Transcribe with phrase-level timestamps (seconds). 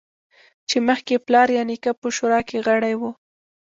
[0.69, 3.01] چې مخکې یې پلار یا نیکه په شورا کې غړی و